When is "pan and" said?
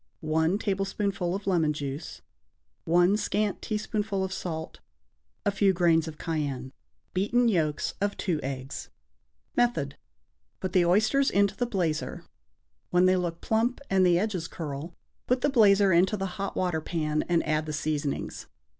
16.81-17.45